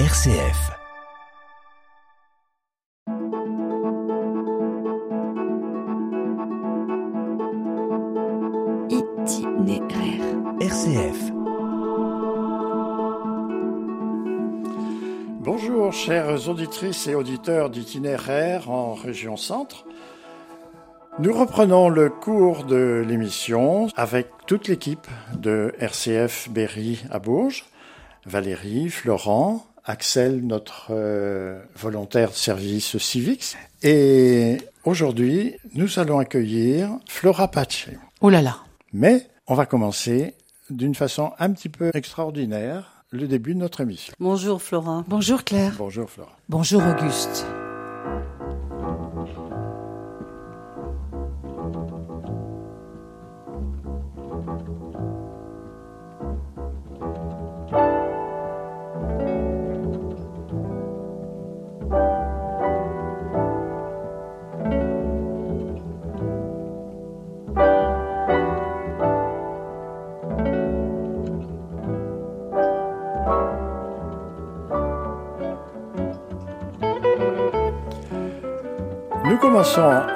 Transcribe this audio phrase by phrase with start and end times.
[0.00, 0.72] RCF.
[8.90, 10.24] Itinéraire.
[10.60, 11.30] RCF.
[15.38, 19.86] Bonjour chères auditrices et auditeurs d'itinéraire en région centre.
[21.20, 25.06] Nous reprenons le cours de l'émission avec toute l'équipe
[25.38, 27.66] de RCF Berry à Bourges,
[28.26, 33.56] Valérie, Florent, Axel, notre euh, volontaire de service civique.
[33.82, 37.86] Et aujourd'hui, nous allons accueillir Flora Pace.
[38.20, 38.56] Oh là là.
[38.92, 40.34] Mais on va commencer
[40.70, 44.14] d'une façon un petit peu extraordinaire le début de notre émission.
[44.18, 45.04] Bonjour Flora.
[45.06, 45.74] Bonjour Claire.
[45.78, 46.36] Bonjour Flora.
[46.48, 47.46] Bonjour Auguste.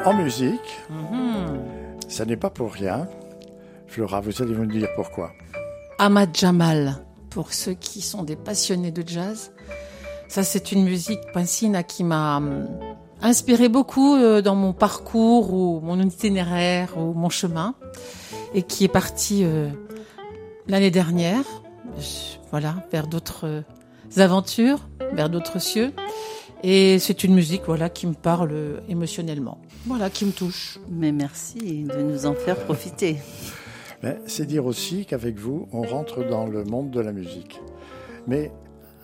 [0.04, 0.78] En musique.
[2.06, 3.08] Ça n'est pas pour rien.
[3.86, 5.32] Flora, vous allez nous dire pourquoi.
[5.98, 6.96] Ahmad Jamal,
[7.30, 9.52] pour ceux qui sont des passionnés de jazz.
[10.28, 12.68] Ça, c'est une musique pansina qui m'a hum,
[13.22, 17.74] inspiré beaucoup euh, dans mon parcours ou mon itinéraire ou mon chemin
[18.52, 19.70] et qui est parti euh,
[20.66, 21.44] l'année dernière,
[22.50, 23.62] voilà, vers d'autres euh,
[24.18, 24.80] aventures,
[25.12, 25.94] vers d'autres cieux.
[26.62, 29.58] Et c'est une musique, voilà, qui me parle émotionnellement.
[29.86, 30.78] Voilà, qui me touche.
[30.90, 33.18] Mais merci de nous en faire profiter.
[34.02, 37.60] Mais c'est dire aussi qu'avec vous, on rentre dans le monde de la musique.
[38.26, 38.52] Mais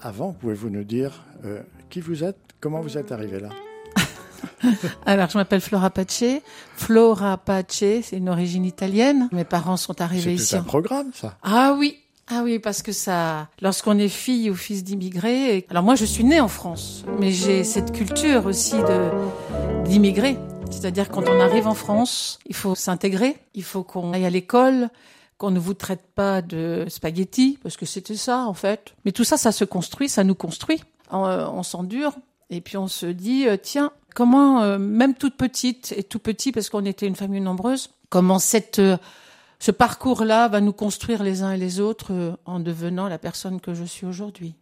[0.02, 1.60] avant, pouvez-vous nous dire euh,
[1.90, 3.50] qui vous êtes, comment vous êtes arrivé là?
[5.06, 6.24] Alors, je m'appelle Flora Pace.
[6.76, 7.66] Flora Pace,
[8.02, 9.28] c'est une origine italienne.
[9.32, 10.56] Mes parents sont C'est arrivés ici.
[10.56, 11.38] un en- programme, ça.
[11.42, 11.98] Ah oui,
[12.28, 15.66] ah oui, parce que ça, lorsqu'on est fille ou fils d'immigrés.
[15.68, 19.10] Alors moi, je suis née en France, mais j'ai cette culture aussi de
[19.84, 20.38] d'immigrés.
[20.70, 24.88] C'est-à-dire quand on arrive en France, il faut s'intégrer, il faut qu'on aille à l'école,
[25.36, 28.94] qu'on ne vous traite pas de spaghettis, parce que c'était ça en fait.
[29.04, 30.82] Mais tout ça, ça se construit, ça nous construit.
[31.10, 32.14] On, euh, on s'endure,
[32.48, 36.52] et puis on se dit, euh, tiens, comment, euh, même toute petite et tout petit,
[36.52, 38.80] parce qu'on était une famille nombreuse, comment cette
[39.58, 43.60] ce parcours-là va nous construire les uns et les autres euh, en devenant la personne
[43.60, 44.54] que je suis aujourd'hui.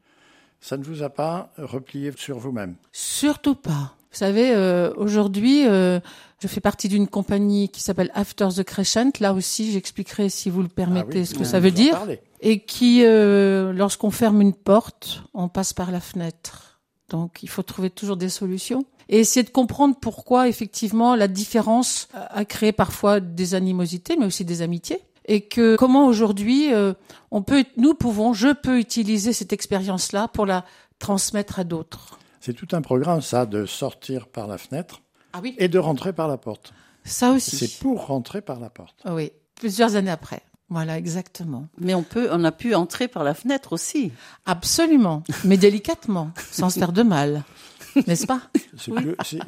[0.60, 2.76] Ça ne vous a pas replié sur vous-même?
[2.92, 3.97] Surtout pas.
[4.12, 5.98] Vous savez, euh, aujourd'hui, euh,
[6.38, 9.10] je fais partie d'une compagnie qui s'appelle After the Crescent.
[9.20, 11.98] Là aussi, j'expliquerai, si vous le permettez, Ah oui, ce que ça veut dire.
[12.41, 16.81] Et qui, euh, lorsqu'on ferme une porte, on passe par la fenêtre.
[17.08, 18.84] Donc, il faut trouver toujours des solutions.
[19.08, 24.26] Et essayer de comprendre pourquoi, effectivement, la différence a a créé parfois des animosités, mais
[24.26, 25.00] aussi des amitiés.
[25.26, 26.94] Et que comment aujourd'hui, euh,
[27.30, 30.64] on peut, nous pouvons, je peux utiliser cette expérience-là pour la
[30.98, 32.18] transmettre à d'autres.
[32.40, 35.02] C'est tout un programme, ça, de sortir par la fenêtre
[35.32, 35.54] Ah oui.
[35.58, 36.72] et de rentrer par la porte.
[37.04, 37.56] Ça aussi.
[37.56, 38.96] C'est pour rentrer par la porte.
[39.04, 40.42] Ah Oui, plusieurs années après.
[40.69, 41.66] Voilà, exactement.
[41.78, 44.10] Mais on peut, on a pu entrer par la fenêtre aussi.
[44.46, 47.44] Absolument, mais délicatement, sans se faire de mal.
[48.06, 48.42] N'est-ce pas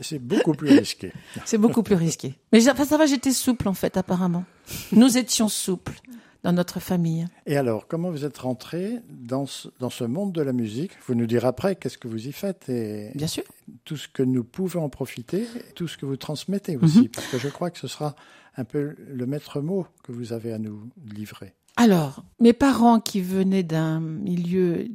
[0.01, 1.13] C'est beaucoup plus risqué.
[1.45, 2.35] C'est beaucoup plus risqué.
[2.53, 4.45] Mais enfin, ça va, j'étais souple en fait, apparemment.
[4.93, 5.95] Nous étions souples
[6.43, 7.27] dans notre famille.
[7.47, 10.93] Et alors, comment vous êtes rentré dans ce, dans ce monde de la musique?
[11.07, 13.45] Vous nous direz après qu'est-ce que vous y faites et Bien sûr.
[13.85, 17.39] tout ce que nous pouvons en profiter, tout ce que vous transmettez aussi, parce que
[17.39, 18.15] je crois que ce sera
[18.57, 21.55] un peu le maître mot que vous avez à nous livrer.
[21.77, 24.87] Alors, mes parents qui venaient d'un milieu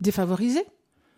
[0.00, 0.60] défavorisé,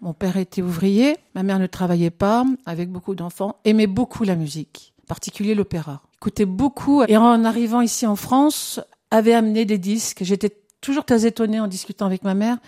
[0.00, 4.36] mon père était ouvrier, ma mère ne travaillait pas, avec beaucoup d'enfants, aimaient beaucoup la
[4.36, 6.02] musique, en particulier l'opéra.
[6.16, 10.22] Écoutaient beaucoup, et en arrivant ici en France, avait amené des disques.
[10.22, 12.58] J'étais toujours très étonnée en discutant avec ma mère.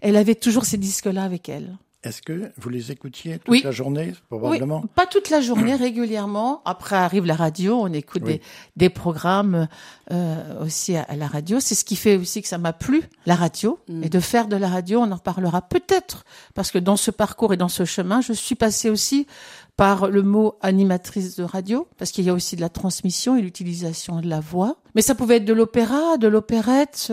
[0.00, 1.76] Elle avait toujours ces disques-là avec elle.
[2.04, 3.60] Est-ce que vous les écoutiez toute Oui.
[3.64, 6.62] la journée, probablement Oui, pas toute la journée, régulièrement.
[6.64, 8.34] Après arrive la radio, on écoute Oui.
[8.34, 8.40] des,
[8.76, 9.66] des programmes
[10.12, 11.58] euh, aussi à, à la radio.
[11.58, 14.04] C'est ce qui fait aussi que ça m'a plu, la radio, Mm.
[14.04, 15.00] et de faire de la radio.
[15.00, 16.24] On en reparlera peut-être,
[16.54, 19.26] parce que dans ce parcours et dans ce chemin, je suis passée aussi
[19.76, 23.42] par le mot animatrice de radio, parce qu'il y a aussi de la transmission et
[23.42, 24.76] l'utilisation de la voix.
[24.94, 27.12] Mais ça pouvait être de l'opéra, de l'opérette,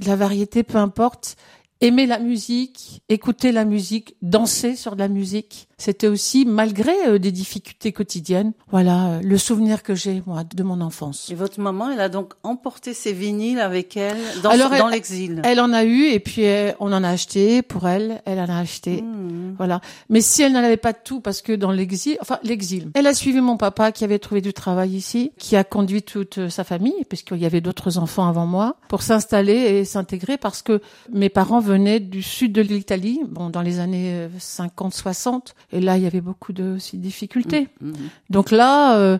[0.00, 1.36] de la variété, peu importe.
[1.80, 5.68] Aimer la musique, écouter la musique, danser sur de la musique.
[5.78, 10.62] C'était aussi, malgré euh, des difficultés quotidiennes, voilà euh, le souvenir que j'ai moi de
[10.62, 11.30] mon enfance.
[11.30, 15.40] Et votre maman, elle a donc emporté ses vinyles avec elle dans, dans l'exil.
[15.42, 18.20] Elle en a eu et puis euh, on en a acheté pour elle.
[18.26, 19.00] Elle en a acheté.
[19.00, 19.54] Mmh.
[19.56, 19.80] Voilà.
[20.10, 23.14] Mais si elle n'en avait pas tout, parce que dans l'exil, enfin l'exil, elle a
[23.14, 27.04] suivi mon papa qui avait trouvé du travail ici, qui a conduit toute sa famille,
[27.08, 31.60] puisqu'il y avait d'autres enfants avant moi, pour s'installer et s'intégrer, parce que mes parents
[31.70, 36.20] venaient du sud de l'Italie, bon dans les années 50-60, et là il y avait
[36.20, 37.68] beaucoup de aussi, difficultés.
[37.80, 37.94] Mhm.
[38.28, 39.18] Donc là, euh,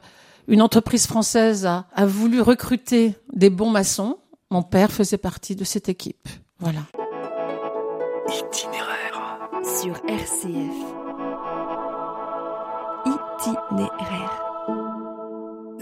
[0.48, 4.18] une entreprise française a, a voulu recruter des bons maçons.
[4.50, 6.28] Mon père faisait partie de cette équipe.
[6.58, 6.80] Voilà.
[8.28, 8.98] Itinéraire.
[9.80, 10.76] sur RCF.
[13.06, 14.49] Itinéraire.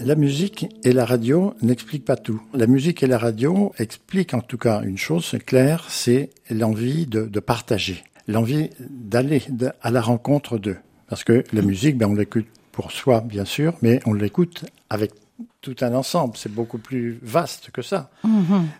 [0.04, 2.40] La musique et la radio n'expliquent pas tout.
[2.54, 7.06] La musique et la radio expliquent en tout cas une chose, c'est clair, c'est l'envie
[7.06, 9.42] de, de partager, l'envie d'aller
[9.82, 10.76] à la rencontre d'eux.
[11.08, 15.12] Parce que la musique, ben, on l'écoute pour soi, bien sûr, mais on l'écoute avec
[15.60, 16.36] tout un ensemble.
[16.36, 18.10] C'est beaucoup plus vaste que ça.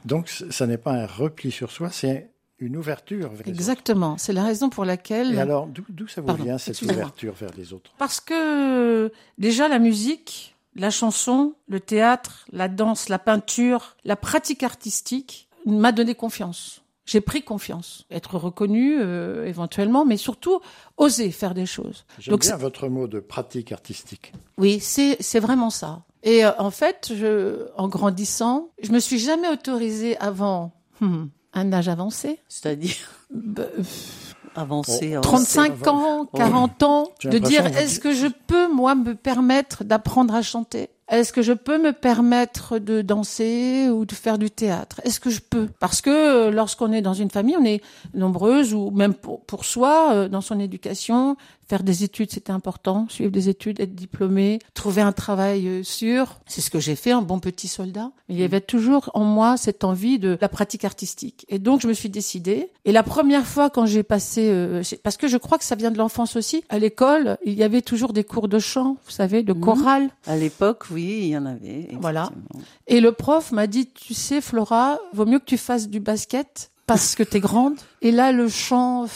[0.05, 2.29] Donc, c- ça n'est pas un repli sur soi, c'est
[2.61, 4.17] une ouverture vers Exactement.
[4.19, 5.35] C'est la raison pour laquelle.
[5.35, 7.93] Et alors, d'où ça vous Pardon, vient, cette ouverture vers les autres?
[7.99, 14.63] Parce que déjà la musique, la chanson, le théâtre, la danse, la peinture, la pratique
[14.63, 16.83] artistique m'a donné confiance.
[17.05, 20.61] J'ai pris confiance, être reconnu euh, éventuellement, mais surtout
[20.99, 22.05] oser faire des choses.
[22.19, 24.33] J'aime Donc bien c'est- votre mot de pratique artistique.
[24.59, 26.03] Oui, c'est c'est vraiment ça.
[26.23, 31.73] Et euh, en fait, je, en grandissant, je me suis jamais autorisée avant hmm, un
[31.73, 32.97] âge avancé, C'est-à-dire?
[33.31, 33.65] Bah,
[34.59, 35.15] avancer.
[35.15, 35.21] Oh, avancer.
[35.23, 40.43] 35 ans, 40 ans, de dire est-ce que je peux moi me permettre d'apprendre à
[40.43, 40.91] chanter?
[41.11, 45.01] Est-ce que je peux me permettre de danser ou de faire du théâtre?
[45.05, 45.69] Est-ce que je peux?
[45.81, 47.81] Parce que euh, lorsqu'on est dans une famille, on est
[48.13, 51.37] nombreuses ou même pour, pour soi euh, dans son éducation,
[51.69, 56.41] faire des études c'était important, suivre des études, être diplômé, trouver un travail euh, sûr.
[56.47, 58.11] C'est ce que j'ai fait, un bon petit soldat.
[58.29, 61.45] Il y avait toujours en moi cette envie de la pratique artistique.
[61.49, 62.71] Et donc je me suis décidée.
[62.85, 65.91] Et la première fois quand j'ai passé, euh, parce que je crois que ça vient
[65.91, 69.43] de l'enfance aussi, à l'école, il y avait toujours des cours de chant, vous savez,
[69.43, 69.61] de Mhm.
[69.61, 70.09] chorale.
[70.27, 71.89] À l'époque, oui, il y en avait.
[72.01, 72.31] Voilà.
[72.87, 76.71] Et le prof m'a dit, tu sais, Flora, vaut mieux que tu fasses du basket
[76.87, 77.75] parce que t'es grande.
[78.01, 79.07] Et là, le chant,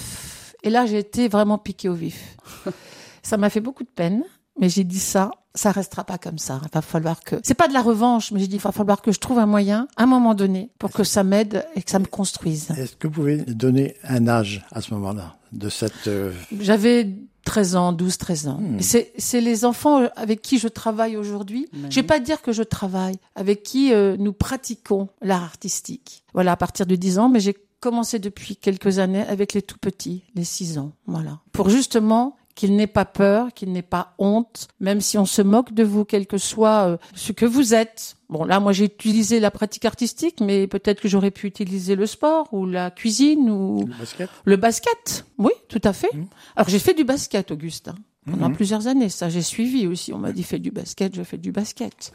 [0.62, 2.36] et là, j'ai été vraiment piquée au vif.
[3.22, 4.24] Ça m'a fait beaucoup de peine,
[4.58, 6.60] mais j'ai dit ça, ça restera pas comme ça.
[6.64, 9.00] Il va falloir que, c'est pas de la revanche, mais j'ai dit, il va falloir
[9.00, 11.90] que je trouve un moyen, à un moment donné, pour que ça m'aide et que
[11.90, 12.70] ça me construise.
[12.70, 17.08] Est-ce que vous pouvez donner un âge à ce moment-là de cette euh, J'avais
[17.44, 18.58] 13 ans, 12, 13 ans.
[18.60, 18.80] Hmm.
[18.80, 21.68] C'est, c'est les enfants avec qui je travaille aujourd'hui.
[21.90, 26.24] Je vais pas dire que je travaille, avec qui euh, nous pratiquons l'art artistique.
[26.34, 29.76] Voilà, à partir de 10 ans, mais j'ai commencé depuis quelques années avec les tout
[29.78, 30.92] petits, les 6 ans.
[31.06, 31.40] Voilà.
[31.52, 35.72] Pour justement qu'ils n'aient pas peur, qu'ils n'aient pas honte, même si on se moque
[35.72, 38.16] de vous, quel que soit euh, ce que vous êtes.
[38.28, 42.04] Bon, là, moi, j'ai utilisé la pratique artistique, mais peut-être que j'aurais pu utiliser le
[42.06, 46.12] sport ou la cuisine ou le basket le basket, oui, tout à fait.
[46.14, 46.26] Mhm.
[46.56, 47.94] Alors j'ai fait du basket, Auguste, hein,
[48.30, 48.54] pendant Mhm.
[48.56, 49.08] plusieurs années.
[49.08, 50.12] Ça, j'ai suivi aussi.
[50.12, 52.12] On m'a dit fais du basket, je fais du basket.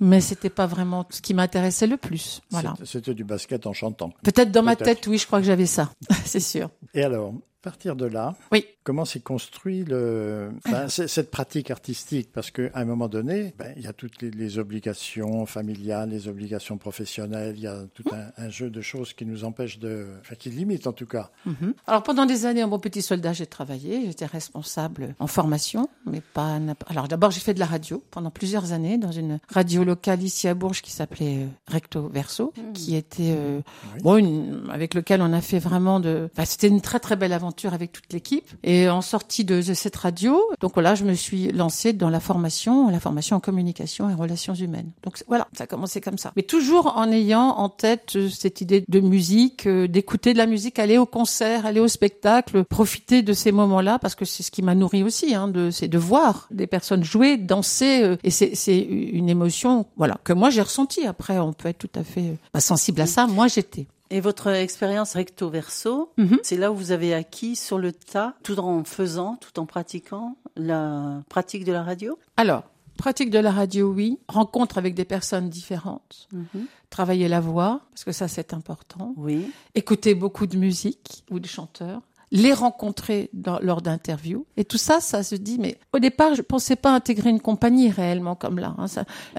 [0.00, 2.40] Mais c'était pas vraiment ce qui m'intéressait le plus.
[2.50, 2.74] Voilà.
[2.84, 4.12] C'était- du basket en chantant.
[4.22, 5.90] Peut-être dans ma tête, oui, je crois que j'avais ça.
[6.24, 6.70] C'est sûr.
[6.94, 8.64] Et alors, à partir de là, Oui.
[8.84, 12.30] Comment s'est construit le, ben, cette pratique artistique?
[12.32, 16.28] Parce qu'à un moment donné, ben, il y a toutes les, les obligations familiales, les
[16.28, 20.06] obligations professionnelles, il y a tout un, un jeu de choses qui nous empêchent de...
[20.20, 21.30] Enfin, qui limitent en tout cas.
[21.46, 21.74] Mhm.
[21.86, 24.06] Alors pendant des années, en bon petit soldat, j'ai travaillé.
[24.06, 26.58] J'étais responsable en formation, mais pas.
[26.86, 30.48] Alors d'abord, j'ai fait de la radio pendant plusieurs années dans une radio locale ici
[30.48, 33.60] à Bourges qui s'appelait euh, Recto Verso, qui était euh,
[33.94, 34.00] Oui.
[34.02, 36.28] bon, une- avec lequel on a fait vraiment de.
[36.32, 38.48] Enfin, c'était une très très belle aventure avec toute l'équipe.
[38.62, 42.88] Et en sortie de, cette radio, donc voilà, je me suis lancée dans la formation,
[42.90, 44.90] la formation en communication et relations humaines.
[45.02, 46.32] Donc voilà, ça a commencé comme ça.
[46.36, 50.46] Mais toujours en ayant en tête euh, cette idée de musique, euh, d'écouter de la
[50.46, 54.50] musique, aller au concert, aller au spectacle, profiter de ces moments-là, parce que c'est ce
[54.50, 58.30] qui m'a nourri aussi, hein, de, c'est de voir des personnes jouer, danser, euh, et
[58.30, 61.06] c'est, c'est une émotion, voilà, que moi j'ai ressentie.
[61.06, 63.26] Après, on peut être tout à fait pas sensible à ça.
[63.26, 63.86] Moi, j'étais.
[64.10, 66.38] Et votre expérience recto verso, Mhm.
[66.42, 70.36] c'est là où vous avez acquis sur le tas, tout en faisant, tout en pratiquant
[70.56, 72.18] la pratique de la radio?
[72.36, 72.64] Alors,
[72.98, 74.18] pratique de la radio, oui.
[74.28, 76.28] Rencontre avec des personnes différentes.
[76.32, 76.66] Mhm.
[76.90, 79.14] Travailler la voix, parce que ça c'est important.
[79.16, 79.50] Oui.
[79.76, 82.02] Écouter beaucoup de musique ou de chanteurs.
[82.32, 84.46] Les rencontrer dans- lors d'interviews.
[84.56, 87.90] Et tout ça, ça se dit, mais au départ, je pensais pas intégrer une compagnie
[87.90, 88.74] réellement comme là.
[88.78, 88.86] hein.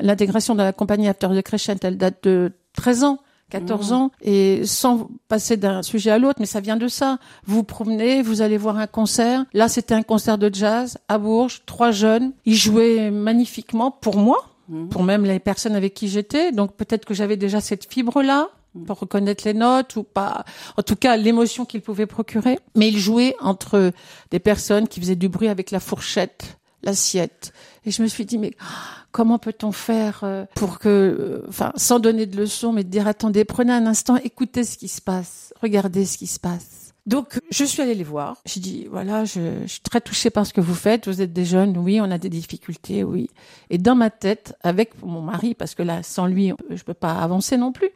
[0.02, 3.20] L'intégration dans la compagnie After the Crescent, elle date de 13 ans.
[3.52, 7.20] 14 ans, et sans passer d'un sujet à l'autre, mais ça vient de ça.
[7.46, 9.46] Vous vous promenez, vous allez voir un concert.
[9.54, 12.32] Là, c'était un concert de jazz à Bourges, trois jeunes.
[12.46, 14.50] Ils jouaient magnifiquement pour moi,
[14.90, 16.52] pour même les personnes avec qui j'étais.
[16.52, 18.50] Donc peut-être que j'avais déjà cette fibre-là
[18.86, 20.46] pour reconnaître les notes ou pas.
[20.78, 22.58] En tout cas, l'émotion qu'il pouvait procurer.
[22.76, 23.92] Mais il jouait entre
[24.32, 27.54] des personnes qui faisaient du bruit avec la fourchette, l'assiette.
[27.86, 28.54] Et je me suis dit, mais
[29.12, 33.08] comment peut-on faire euh, pour que, euh, enfin, sans donner de leçons, mais de dire,
[33.08, 36.94] attendez, prenez un instant, écoutez ce qui se passe, regardez ce qui se passe.
[37.08, 38.38] Donc, je suis allée les voir.
[38.46, 41.08] J'ai dit, voilà, je, je suis très touchée par ce que vous faites.
[41.08, 43.32] Vous êtes des jeunes, oui, on a des difficultés, oui.
[43.72, 47.16] Et dans ma tête, avec mon mari, parce que là, sans lui, je peux pas
[47.16, 47.90] avancer non plus,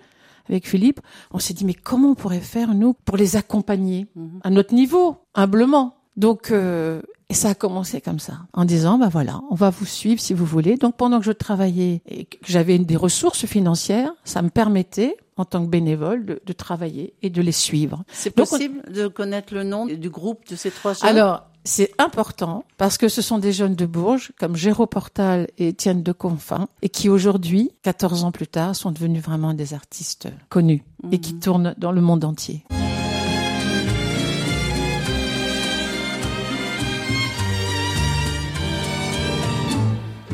[0.50, 1.02] avec Philippe,
[1.32, 4.08] on s'est dit, mais comment on pourrait faire, nous, pour les accompagner
[4.44, 5.96] à notre niveau, humblement?
[6.18, 9.86] Donc, euh, et ça a commencé comme ça, en disant, bah voilà, on va vous
[9.86, 10.78] suivre si vous voulez.
[10.78, 15.44] Donc, pendant que je travaillais et que j'avais des ressources financières, ça me permettait, en
[15.44, 18.04] tant que bénévole, de, de travailler et de les suivre.
[18.12, 21.10] C'est on- possible de connaître le nom du groupe de ces trois jeunes?
[21.10, 25.70] Alors, c'est important parce que ce sont des jeunes de Bourges comme Géraud Portal et
[25.70, 30.28] Étienne de Confin et qui aujourd'hui, 14 ans plus tard, sont devenus vraiment des artistes
[30.50, 32.64] connus et qui tournent dans le monde entier.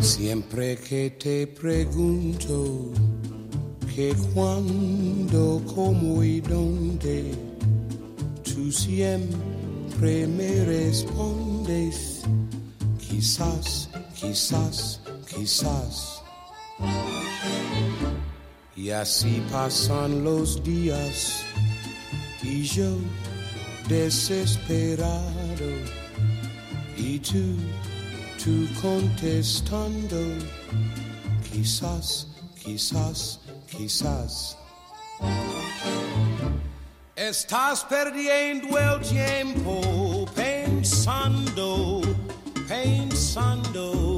[0.02, 2.92] Siempre que te pregunto
[3.96, 7.32] que cuándo, cómo y dónde,
[8.44, 12.24] tú siempre me respondes,
[13.00, 13.90] quizás,
[14.20, 16.24] quizás, quizás.
[18.76, 21.44] Y así pasan los días
[22.42, 22.98] y yo
[23.88, 25.70] desesperado
[26.98, 27.56] y tú,
[28.44, 30.18] tú contestando,
[31.52, 32.28] quizás,
[32.64, 34.58] quizás, quizás.
[37.16, 42.02] Estás perdiendo el tiempo pensando,
[42.68, 44.18] pensando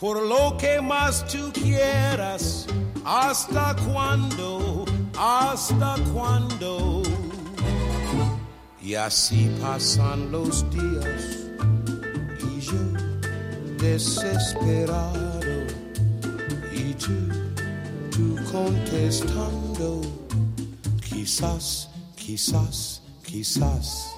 [0.00, 2.66] por lo que más tú quieras,
[3.04, 4.84] hasta cuándo,
[5.16, 7.02] hasta cuándo.
[8.82, 11.43] Y así pasan los días
[13.84, 15.66] desesperado
[16.72, 17.12] y tú,
[18.10, 20.00] tú contestando,
[21.06, 24.14] quizás, quizás, quizás.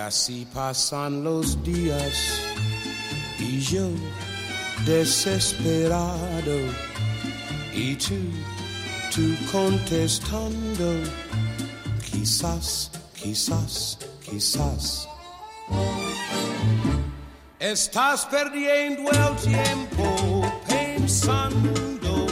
[0.00, 2.40] Así pasan los días
[3.38, 3.88] y yo
[4.84, 6.58] desesperado
[7.74, 8.16] y tú,
[9.14, 10.94] tú contestando,
[12.10, 15.08] quizás, quizás, quizás.
[17.58, 22.26] Estás perdiendo el tiempo pensando,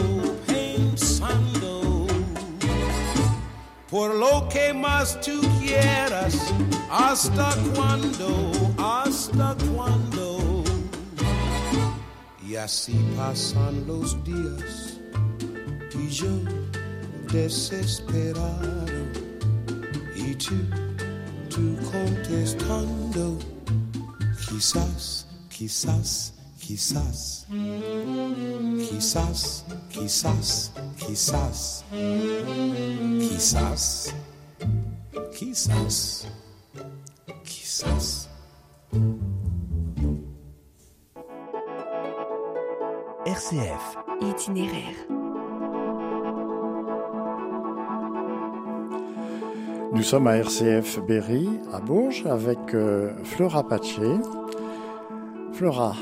[0.47, 2.07] pensando
[3.91, 6.35] por lo que más tú quieras,
[6.91, 10.65] hasta cuándo, hasta cuándo.
[12.47, 14.99] Y así pasan los días
[15.95, 16.29] y yo
[17.33, 18.87] desesperado
[20.17, 20.55] y tú,
[21.51, 23.39] tú contestando,
[24.49, 27.47] quizás, quizás, quizás,
[28.89, 31.85] quizás, quizás, quizás.
[31.85, 31.85] Quizás,
[33.29, 34.15] quizás,
[35.39, 36.38] quizás.
[43.25, 43.97] RCF.
[44.21, 44.97] Itinéraire.
[49.93, 54.17] Nous sommes à RCF Berry, à Bourges, avec euh, Flora Paché.
[55.53, 55.95] Flora,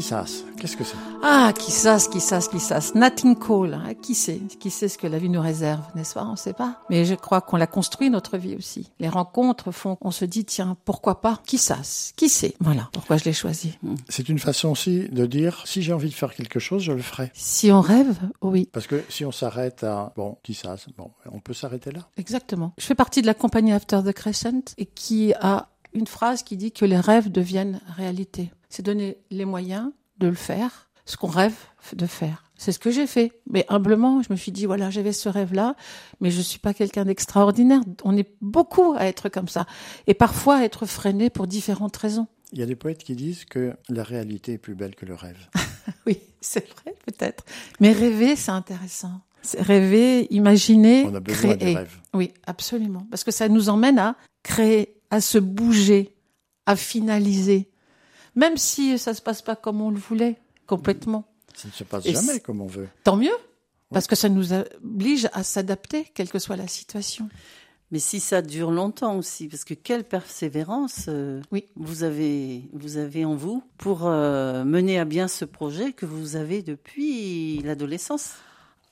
[0.00, 0.24] qui ça
[0.58, 0.96] Qu'est-ce que c'est?
[1.22, 2.78] Ah, qui sait, qui sait, qui sait.
[2.94, 3.74] Nothing Cole.
[3.74, 3.92] hein.
[4.00, 4.40] Qui sait?
[4.58, 6.24] Qui sait ce que la vie nous réserve, n'est-ce pas?
[6.24, 6.80] On ne sait pas.
[6.88, 8.90] Mais je crois qu'on l'a construit, notre vie aussi.
[8.98, 11.40] Les rencontres font qu'on se dit, tiens, pourquoi pas?
[11.46, 11.74] Qui sait
[12.16, 12.54] Qui sait?
[12.60, 13.78] Voilà pourquoi je l'ai choisi?
[14.08, 17.02] C'est une façon aussi de dire, si j'ai envie de faire quelque chose, je le
[17.02, 17.30] ferai.
[17.34, 18.68] Si on rêve, oui.
[18.72, 22.08] Parce que si on s'arrête à, bon, qui ça Bon, on peut s'arrêter là.
[22.16, 22.72] Exactement.
[22.78, 26.56] Je fais partie de la compagnie After the Crescent et qui a une phrase qui
[26.56, 28.50] dit que les rêves deviennent réalité.
[28.68, 31.54] C'est donner les moyens de le faire, ce qu'on rêve
[31.94, 32.44] de faire.
[32.56, 33.32] C'est ce que j'ai fait.
[33.48, 35.76] Mais humblement, je me suis dit, voilà, j'avais ce rêve-là,
[36.20, 37.80] mais je suis pas quelqu'un d'extraordinaire.
[38.04, 39.66] On est beaucoup à être comme ça.
[40.06, 42.26] Et parfois à être freiné pour différentes raisons.
[42.52, 45.14] Il y a des poètes qui disent que la réalité est plus belle que le
[45.14, 45.38] rêve.
[46.06, 47.44] Oui, c'est vrai, peut-être.
[47.80, 49.20] Mais rêver, c'est intéressant.
[49.42, 51.72] C'est rêver, imaginer, On a besoin créer.
[51.72, 51.96] du rêve.
[52.14, 53.06] Oui, absolument.
[53.10, 56.14] Parce que ça nous emmène à créer, à se bouger,
[56.66, 57.70] à finaliser.
[58.36, 60.36] Même si ça se passe pas comme on le voulait,
[60.66, 61.26] complètement.
[61.54, 62.88] Ça ne se passe Et jamais comme on veut.
[63.04, 63.36] Tant mieux.
[63.92, 67.28] Parce que ça nous oblige à s'adapter, quelle que soit la situation.
[67.90, 71.64] Mais si ça dure longtemps aussi, parce que quelle persévérance euh, Oui.
[71.74, 76.36] vous avez vous avez en vous pour euh, mener à bien ce projet que vous
[76.36, 78.34] avez depuis l'adolescence.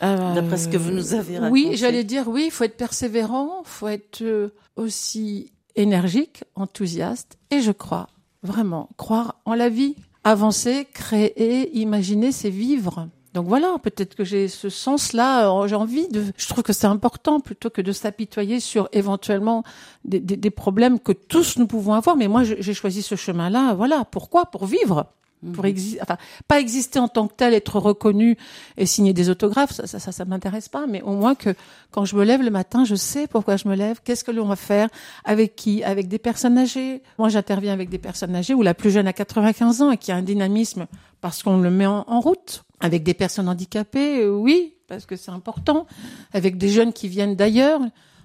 [0.00, 1.52] D'après ce que vous nous avez raconté.
[1.52, 7.38] Oui, j'allais dire oui, il faut être persévérant, il faut être euh, aussi énergique, enthousiaste,
[7.50, 8.08] et je crois
[8.42, 13.08] vraiment croire en la vie, avancer, créer, imaginer, c'est vivre.
[13.34, 16.24] Donc voilà, peut-être que j'ai ce sens-là, euh, j'ai envie de.
[16.36, 19.62] Je trouve que c'est important plutôt que de s'apitoyer sur éventuellement
[20.04, 22.16] des, des- des problèmes que tous nous pouvons avoir.
[22.16, 23.74] Mais moi, j'ai choisi ce chemin-là.
[23.74, 24.46] Voilà, pourquoi?
[24.46, 25.06] Pour vivre,
[25.52, 26.00] pour exister.
[26.02, 26.16] Enfin,
[26.46, 28.36] pas exister en tant que tel, être reconnu
[28.76, 30.86] et signer des autographes, ça, ça, ça, ça m'intéresse pas.
[30.86, 31.54] Mais au moins que
[31.90, 34.46] quand je me lève le matin, je sais pourquoi je me lève, qu'est-ce que l'on
[34.46, 34.88] va faire,
[35.24, 37.02] avec qui, avec des personnes âgées.
[37.18, 40.12] Moi, j'interviens avec des personnes âgées où la plus jeune a 95 ans et qui
[40.12, 40.86] a un dynamisme
[41.20, 42.64] parce qu'on le met en, en route.
[42.80, 45.86] Avec des personnes handicapées, euh, oui, parce que c'est important.
[46.32, 47.80] Avec des jeunes qui viennent d'ailleurs,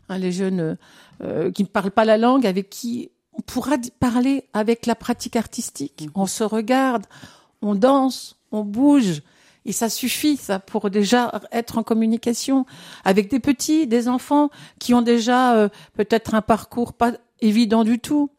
[0.10, 0.76] hein, les jeunes euh,
[1.24, 5.36] euh, qui ne parlent pas la langue, avec qui on pourra parler avec la pratique
[5.36, 6.08] artistique.
[6.16, 7.06] On se regarde,
[7.62, 9.22] on danse, on bouge.
[9.66, 12.66] Et ça suffit, ça, pour déjà être en communication
[13.06, 14.50] avec des petits, des enfants
[14.80, 18.30] qui ont déjà euh, peut-être un parcours pas évident du tout.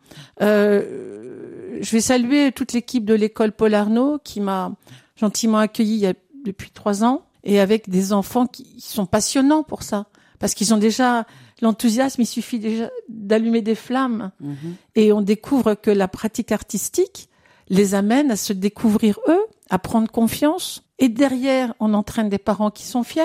[0.43, 4.73] Euh, je vais saluer toute l'équipe de l'école Paul Arnaud qui m'a
[5.17, 9.63] gentiment accueilli il y a, depuis trois ans et avec des enfants qui sont passionnants
[9.63, 10.07] pour ça
[10.39, 11.27] parce qu'ils ont déjà
[11.63, 12.21] l'enthousiasme.
[12.23, 14.57] Il suffit déjà d'allumer des flammes Mhm.
[14.95, 17.29] et on découvre que la pratique artistique
[17.69, 20.83] les amène à se découvrir eux, à prendre confiance.
[20.99, 23.23] Et derrière, on entraîne des parents qui sont fiers,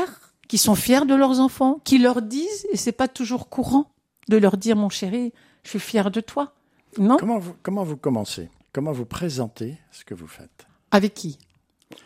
[0.48, 3.92] qui sont fiers de leurs enfants, qui leur disent, et c'est pas toujours courant
[4.30, 5.34] de leur dire, mon chéri,
[5.64, 6.54] je suis fier de toi.
[6.98, 7.18] Non?
[7.20, 8.50] Comment vous, comment vous commencez?
[8.74, 10.66] Comment vous présentez ce que vous faites?
[10.92, 11.38] Avec qui?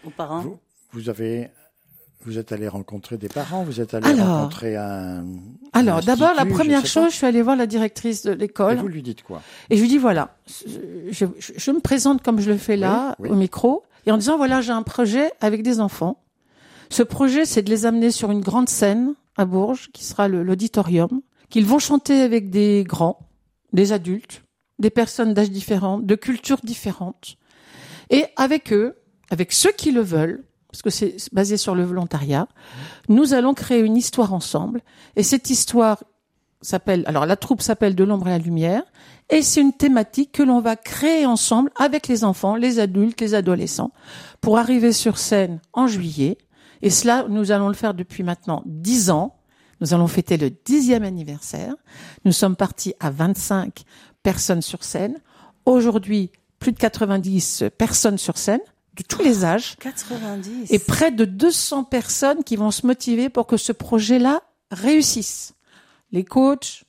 [0.06, 0.40] Aux parents.
[0.42, 0.60] Vous,
[0.92, 1.50] vous avez,
[2.26, 5.26] vous êtes allé rencontrer des parents, vous êtes allé Alors- rencontrer un.
[5.74, 6.88] Alors, d'abord, la je première pas.
[6.88, 8.78] chose, je suis allée voir la directrice de Et l'école.
[8.78, 9.42] vous lui dites quoi?
[9.70, 13.16] Et je lui dis voilà, je, je- je me présente comme je le fais là,
[13.20, 13.36] Oui, oui.
[13.36, 16.22] au micro, et en disant voilà, j'ai un projet avec des enfants.
[16.90, 21.22] Ce projet, c'est de les amener sur une grande scène à Bourges, qui sera l'auditorium,
[21.50, 23.18] qu'ils vont chanter avec des grands,
[23.72, 24.44] des adultes,
[24.78, 27.38] des personnes d'âge différents, de cultures différentes,
[28.12, 28.96] et avec eux,
[29.32, 32.48] avec ceux qui le veulent, parce que c'est basé sur le volontariat,
[33.08, 34.82] nous allons créer une histoire ensemble,
[35.16, 36.04] et cette histoire
[36.64, 38.82] s'appelle, alors la troupe s'appelle De l'ombre et la lumière,
[39.30, 43.36] et c'est une thématique que l'on va créer ensemble avec les enfants, les adultes, les
[43.36, 43.92] adolescents,
[44.42, 46.40] pour arriver sur scène en juillet.
[46.82, 49.36] Et cela, nous allons le faire depuis maintenant dix ans.
[49.80, 51.76] Nous allons fêter le dixième anniversaire.
[52.26, 53.84] Nous sommes partis à 25
[54.24, 55.20] personnes sur scène.
[55.68, 58.62] Aujourd'hui, plus de 90 personnes sur scène,
[58.96, 60.72] de tous les âges 90.
[60.72, 65.54] et près de 200 personnes qui vont se motiver pour que ce projet-là réussisse.
[66.12, 66.84] Les coachs,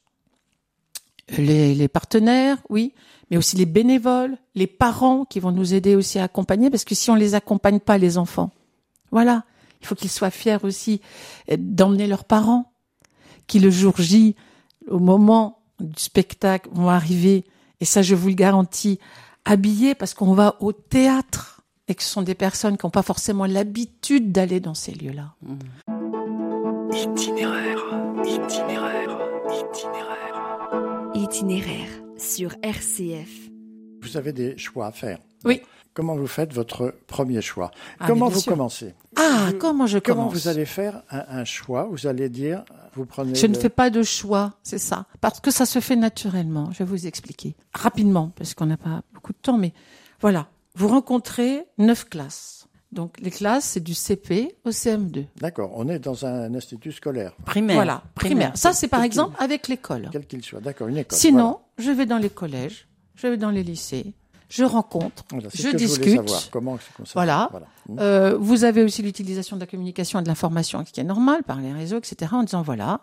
[1.38, 2.92] les, les partenaires, oui,
[3.30, 6.94] mais aussi les bénévoles, les parents qui vont nous aider aussi à accompagner, parce que
[6.94, 8.50] si on les accompagne pas, les enfants,
[9.10, 9.44] voilà,
[9.80, 11.00] il faut qu'ils soient fiers aussi
[11.50, 12.72] euh, d'emmener leurs parents,
[13.46, 14.36] qui le jour J,
[14.88, 17.44] au moment du spectacle, vont arriver,
[17.80, 18.98] et ça je vous le garantis,
[19.44, 21.53] habillés parce qu'on va au théâtre
[21.88, 25.34] et que ce sont des personnes qui n'ont pas forcément l'habitude d'aller dans ces lieux-là.
[26.92, 27.78] Itinéraire,
[28.24, 29.18] itinéraire,
[29.48, 31.10] itinéraire.
[31.14, 33.50] Itinéraire sur RCF.
[34.02, 35.18] Vous avez des choix à faire.
[35.44, 35.60] Oui.
[35.92, 37.70] Comment vous faites votre premier choix?
[38.00, 38.52] Ah, Comment vous sûr.
[38.52, 38.94] commencez?
[39.16, 40.34] Ah, comment je Comment commence?
[40.42, 41.86] vous allez faire un, un choix?
[41.90, 43.34] Vous allez dire, vous prenez.
[43.34, 45.06] Je ne fais pas de choix, c'est ça.
[45.20, 46.70] Parce que ça se fait naturellement.
[46.72, 47.54] Je vais vous expliquer.
[47.72, 49.72] Rapidement, parce qu'on n'a pas beaucoup de temps, mais
[50.20, 50.48] voilà.
[50.74, 52.66] Vous rencontrez neuf classes.
[52.92, 55.26] Donc, les classes, c'est du CP au CM2.
[55.40, 57.74] D'accord, on est dans un institut scolaire, primaire.
[57.76, 58.52] Voilà, primaire.
[58.56, 60.08] Ça, c'est par Quel- exemple avec l'école.
[60.12, 60.60] quel qu'il soit.
[60.60, 61.18] D'accord, une école.
[61.18, 64.14] Sinon, je vais dans les collèges, je vais dans les lycées,
[64.48, 65.48] je rencontre, voilà.
[65.52, 66.14] Je discute.
[66.14, 66.50] savoir.
[66.52, 66.78] Comment
[67.14, 67.50] Voilà.
[67.98, 71.60] Euh, vous avez aussi l'utilisation de la communication et de l'information qui est normale par
[71.60, 72.30] les réseaux, etc.
[72.34, 73.00] En disant voilà,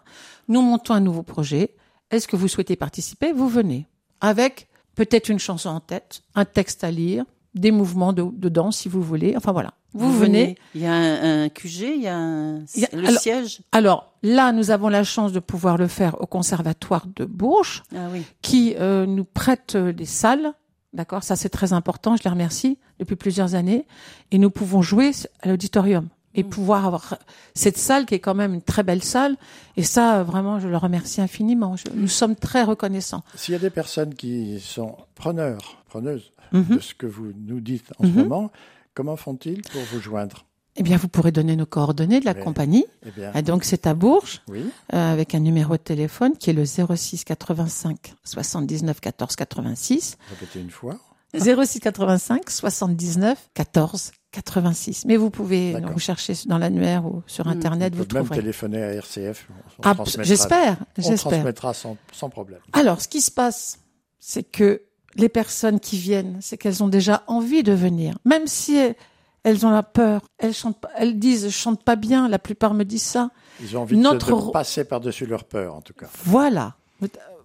[0.47, 1.75] nous montons un nouveau projet.
[2.11, 3.33] Est-ce que vous souhaitez participer?
[3.33, 3.87] Vous venez
[4.21, 8.77] avec peut-être une chanson en tête, un texte à lire, des mouvements de, de danse
[8.77, 9.33] si vous voulez.
[9.35, 10.55] Enfin voilà, vous, venez.
[10.75, 13.21] Il y a un, un QG, il y a un, Il y a- le alors-
[13.21, 13.59] siège.
[13.71, 18.07] Alors là, nous avons la chance de pouvoir le faire au conservatoire de Bourges, Ah
[18.11, 18.23] oui.
[18.41, 20.53] qui euh, nous prête euh, des salles
[20.93, 21.23] D'accord?
[21.23, 22.17] Ça, c'est très important.
[22.17, 23.87] Je les remercie depuis plusieurs années.
[24.31, 25.11] Et nous pouvons jouer
[25.41, 27.17] à l'auditorium et pouvoir avoir
[27.53, 29.35] cette salle qui est quand même une très belle salle.
[29.77, 31.75] Et ça, vraiment, je le remercie infiniment.
[31.75, 33.23] Je- nous sommes très reconnaissants.
[33.35, 36.75] S'il y a des personnes qui sont preneurs, preneuses Mhm.
[36.75, 38.15] de ce que vous nous dites en ce Mhm.
[38.23, 38.51] moment,
[38.93, 40.45] comment font-ils pour vous joindre?
[40.77, 42.85] Eh bien, vous pourrez donner nos coordonnées de la compagnie.
[43.05, 44.63] Eh bien, Et donc, c'est à Bourges, oui,
[44.93, 50.17] euh, avec un numéro de téléphone qui est le 06 85 79 14 86.
[50.29, 50.97] répétez une fois.
[51.37, 55.05] 06 85 79 14 86.
[55.05, 58.81] Mais vous pouvez nous rechercher dans l'annuaire ou sur Internet, Vous vous pouvez même téléphoner
[58.81, 59.47] à RCF.
[59.83, 62.59] Ah, J'espère, On transmettra sans, sans problème.
[62.73, 63.79] Alors, ce qui se passe,
[64.19, 64.83] c'est que
[65.15, 68.95] les personnes qui viennent, c'est qu'elles ont déjà envie de venir, même si elles,
[69.43, 70.21] elles ont la peur.
[70.37, 72.29] Elles chantent, elles disent, je chante pas bien.
[72.29, 73.31] La plupart me disent ça.
[73.59, 76.07] Ils ont envie Notre de, passer par-dessus leur peur, en tout cas.
[76.23, 76.75] Voilà.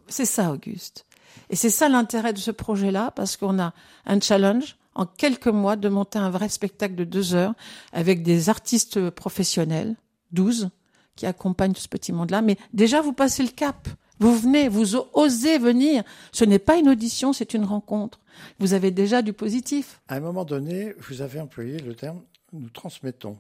[0.09, 1.05] C'est ça, Auguste.
[1.51, 3.73] Et c'est ça l'intérêt de ce projet-là, parce qu'on a
[4.05, 7.55] un challenge en quelques mois de monter un vrai spectacle de deux heures
[7.93, 9.95] avec des artistes professionnels,
[10.33, 10.71] 12,
[11.15, 12.43] qui accompagnent tout ce petit monde-là.
[12.43, 13.89] Mais déjà, vous passez le cap.
[14.19, 16.03] Vous venez, vous osez venir.
[16.33, 18.19] Ce n'est pas une audition, c'est une rencontre.
[18.59, 20.01] Vous avez déjà du positif.
[20.09, 22.21] À un moment donné, vous avez employé le terme
[22.53, 23.37] nous transmettons.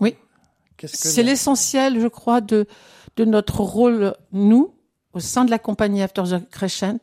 [0.00, 0.16] Oui.
[0.86, 2.66] C'est l'essentiel, je crois, de,
[3.16, 4.74] de notre rôle, nous,
[5.12, 6.98] au sein de la compagnie After the Crescent,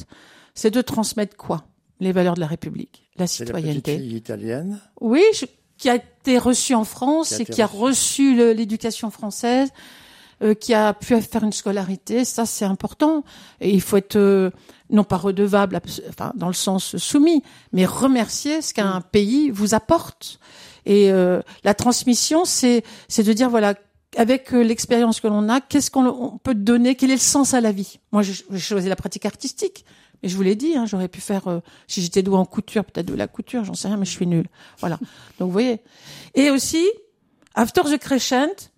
[0.53, 1.63] c'est de transmettre quoi?
[2.01, 3.97] Les valeurs de la République, la la petite citoyenneté.
[3.97, 4.79] fille italienne.
[4.99, 5.45] Oui, je-
[5.77, 9.69] qui a été reçue en France Qui et qui a reçu l'éducation française,
[10.43, 12.25] euh, qui a pu faire une scolarité.
[12.25, 13.23] Ça, c'est important.
[13.61, 14.49] Et il faut être euh,
[14.89, 20.39] non pas redevable, enfin dans le sens soumis, mais remercier ce qu'un pays vous apporte.
[20.87, 23.75] Et euh, la transmission, c'est c'est de dire voilà.
[24.17, 27.53] Avec euh, l'expérience que l'on a, qu'est-ce qu'on on peut donner Quel est le sens
[27.53, 27.99] à la vie?
[28.11, 29.85] Moi, j'ai choisi la pratique artistique,
[30.21, 32.86] mais je vous l'ai dit, hein, j'aurais pu faire, euh, si j'étais doué en couture,
[32.86, 34.47] peut-être de la couture, j'en sais rien, mais je suis nulle.
[34.79, 34.97] Voilà.
[35.39, 35.81] Donc, vous voyez.
[36.36, 36.88] Et aussi,
[37.55, 38.69] After the Crescent,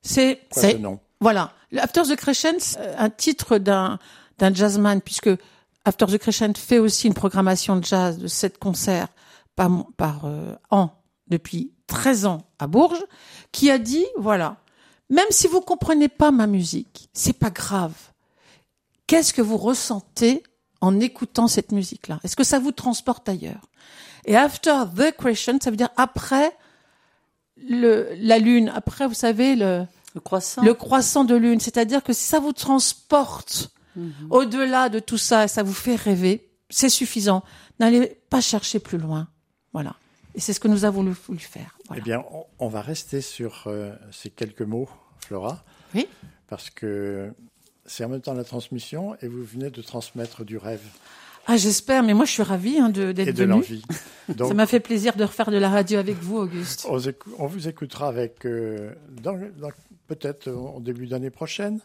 [0.00, 1.00] c'est, c'est, ce nom?
[1.20, 1.52] voilà.
[1.76, 3.98] After the Crescent, c'est euh, un titre d'un,
[4.38, 5.30] d'un jazzman, puisque
[5.84, 9.08] After the Crescent fait aussi une programmation de jazz de sept concerts
[9.56, 10.90] par, par euh, an
[11.28, 13.04] depuis 13 ans à Bourges,
[13.50, 14.58] qui a dit, voilà,
[15.10, 17.92] même si vous comprenez pas ma musique, c'est pas grave.
[19.06, 20.42] Qu'est-ce que vous ressentez
[20.82, 23.62] en écoutant cette musique-là Est-ce que ça vous transporte ailleurs?
[24.26, 26.52] Et after the crescent, ça veut dire après
[27.56, 30.62] le, la lune, après, vous savez, le, Le croissant.
[30.62, 31.60] le croissant de lune.
[31.60, 34.28] C'est-à-dire que si ça vous transporte Mhm.
[34.30, 37.42] au-delà de tout ça, ça vous fait rêver, c'est suffisant.
[37.78, 39.28] N'allez pas chercher plus loin.
[39.74, 39.94] Voilà.
[40.34, 41.76] Et c'est ce que nous avons voulu voulu faire.
[41.88, 42.00] Voilà.
[42.00, 45.62] Eh bien, on, on va rester sur euh, ces quelques mots, Flora.
[45.94, 46.06] Oui.
[46.48, 47.34] Parce que
[47.86, 50.82] c'est en même temps la transmission et vous venez de transmettre du rêve
[51.46, 53.48] Ah, j'espère, mais moi, je suis ravie hein, de- et d'être de venue.
[54.28, 54.48] l'envie.
[54.48, 56.86] Ça m'a fait plaisir de refaire de la radio avec vous, Auguste.
[57.38, 59.70] on, vous écoutera avec, euh, dans- dans-
[60.06, 61.80] peut-être au début d'année prochaine.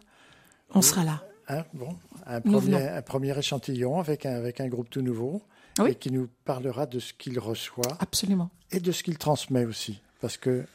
[0.73, 1.23] On sera là.
[1.49, 2.77] Hein, bon, un, premier, venons.
[2.97, 5.41] un premier échantillon avec un, avec un groupe tout nouveau
[5.79, 5.91] Oui.
[5.91, 8.49] et qui nous parlera de ce qu'il reçoit Absolument.
[8.71, 10.01] et de ce qu'il transmet aussi.
[10.19, 10.65] Parce que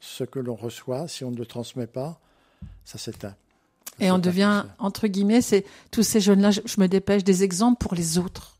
[0.00, 2.20] ce que l'on reçoit, si on ne le transmet pas,
[2.84, 3.36] ça s'éteint.
[4.00, 7.78] Et on devient, entre guillemets, c'est tous ces jeunes-là, je, je me dépêche, des exemples
[7.78, 8.54] pour les autres.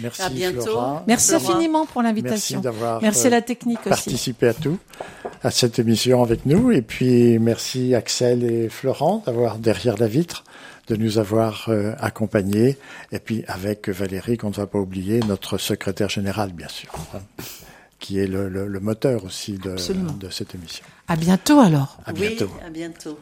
[0.00, 0.62] Merci À bientôt.
[0.62, 1.04] Flora.
[1.06, 1.44] Merci Flora.
[1.54, 2.60] infiniment pour Merci l'invitation.
[2.60, 3.88] d'avoir Merci euh, à la technique aussi.
[3.88, 4.76] participé à tout,
[5.44, 6.72] à cette émission avec nous.
[6.72, 10.42] Et puis merci Axel et Florent d'avoir derrière la vitre,
[10.88, 12.76] de nous avoir euh, accompagnés.
[13.12, 17.20] Et puis avec Valérie, qu'on ne va pas oublier, notre secrétaire général, bien sûr, hein,
[18.00, 20.12] qui est le, le- le moteur aussi de, Absolument.
[20.14, 20.84] de cette émission.
[21.06, 21.98] À bientôt alors.
[22.04, 22.46] À bientôt.
[22.52, 23.16] Oui, à bientôt.